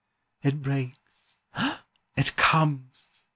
"It 0.41 0.63
breaks! 0.63 1.37
it 2.17 2.35
comes! 2.35 3.25